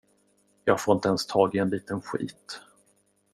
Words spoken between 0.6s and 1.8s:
Jag får inte ens tag i en